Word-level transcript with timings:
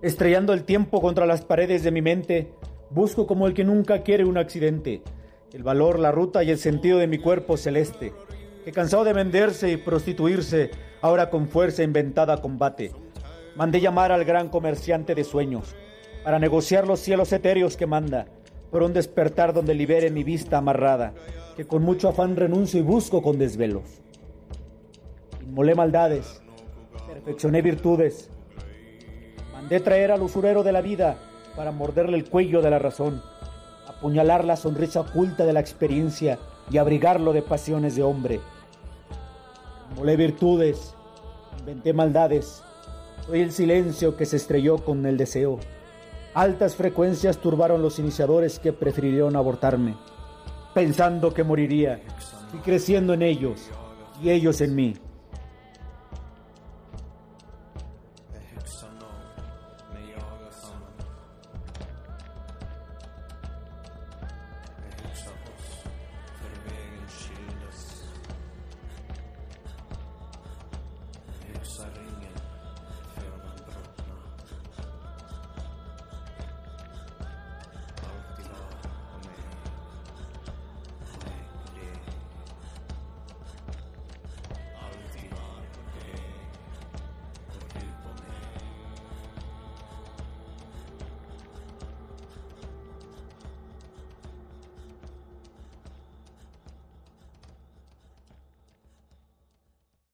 Estrellando 0.00 0.54
el 0.54 0.64
tiempo 0.64 1.02
contra 1.02 1.26
las 1.26 1.44
paredes 1.44 1.82
de 1.82 1.90
mi 1.90 2.00
mente, 2.00 2.54
busco 2.88 3.26
como 3.26 3.46
el 3.46 3.52
que 3.52 3.64
nunca 3.64 4.02
quiere 4.02 4.24
un 4.24 4.38
accidente, 4.38 5.02
el 5.52 5.62
valor, 5.62 5.98
la 5.98 6.10
ruta 6.10 6.42
y 6.42 6.50
el 6.50 6.58
sentido 6.58 6.98
de 6.98 7.06
mi 7.06 7.18
cuerpo 7.18 7.58
celeste, 7.58 8.14
que 8.66 8.72
cansado 8.72 9.04
de 9.04 9.12
venderse 9.12 9.70
y 9.70 9.76
prostituirse, 9.76 10.72
ahora 11.00 11.30
con 11.30 11.46
fuerza 11.46 11.84
inventada 11.84 12.42
combate. 12.42 12.90
Mandé 13.54 13.80
llamar 13.80 14.10
al 14.10 14.24
gran 14.24 14.48
comerciante 14.48 15.14
de 15.14 15.22
sueños, 15.22 15.76
para 16.24 16.40
negociar 16.40 16.84
los 16.84 16.98
cielos 16.98 17.32
etéreos 17.32 17.76
que 17.76 17.86
manda, 17.86 18.26
por 18.72 18.82
un 18.82 18.92
despertar 18.92 19.52
donde 19.52 19.72
libere 19.72 20.10
mi 20.10 20.24
vista 20.24 20.58
amarrada, 20.58 21.14
que 21.56 21.64
con 21.64 21.84
mucho 21.84 22.08
afán 22.08 22.34
renuncio 22.34 22.80
y 22.80 22.82
busco 22.82 23.22
con 23.22 23.38
desvelos. 23.38 23.84
Inmolé 25.44 25.76
maldades, 25.76 26.42
perfeccioné 27.06 27.62
virtudes, 27.62 28.30
Mandé 29.52 29.78
traer 29.78 30.10
al 30.10 30.22
usurero 30.22 30.64
de 30.64 30.72
la 30.72 30.80
vida 30.80 31.18
para 31.54 31.70
morderle 31.70 32.16
el 32.16 32.28
cuello 32.28 32.62
de 32.62 32.70
la 32.70 32.80
razón, 32.80 33.22
apuñalar 33.86 34.44
la 34.44 34.56
sonrisa 34.56 35.02
oculta 35.02 35.46
de 35.46 35.52
la 35.52 35.60
experiencia 35.60 36.40
y 36.68 36.78
abrigarlo 36.78 37.32
de 37.32 37.42
pasiones 37.42 37.94
de 37.94 38.02
hombre. 38.02 38.40
Molé 39.96 40.14
virtudes, 40.14 40.94
inventé 41.58 41.94
maldades, 41.94 42.62
soy 43.24 43.40
el 43.40 43.50
silencio 43.50 44.14
que 44.14 44.26
se 44.26 44.36
estrelló 44.36 44.76
con 44.76 45.06
el 45.06 45.16
deseo. 45.16 45.58
Altas 46.34 46.76
frecuencias 46.76 47.38
turbaron 47.38 47.80
los 47.80 47.98
iniciadores 47.98 48.58
que 48.58 48.74
prefirieron 48.74 49.36
abortarme, 49.36 49.96
pensando 50.74 51.32
que 51.32 51.44
moriría 51.44 52.02
y 52.52 52.58
creciendo 52.58 53.14
en 53.14 53.22
ellos 53.22 53.70
y 54.22 54.28
ellos 54.28 54.60
en 54.60 54.74
mí. 54.74 54.94
Sarina. 71.66 72.15